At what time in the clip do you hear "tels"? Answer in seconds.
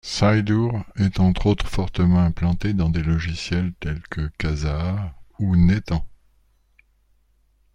3.79-4.01